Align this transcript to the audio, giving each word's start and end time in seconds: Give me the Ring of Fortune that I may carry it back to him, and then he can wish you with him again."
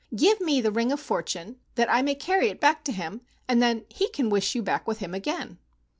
Give 0.15 0.41
me 0.41 0.61
the 0.61 0.71
Ring 0.71 0.91
of 0.91 0.99
Fortune 0.99 1.57
that 1.75 1.87
I 1.87 2.01
may 2.01 2.15
carry 2.15 2.49
it 2.49 2.59
back 2.59 2.83
to 2.85 2.91
him, 2.91 3.21
and 3.47 3.61
then 3.61 3.85
he 3.87 4.09
can 4.09 4.31
wish 4.31 4.55
you 4.55 4.63
with 4.87 4.97
him 4.97 5.13
again." 5.13 5.59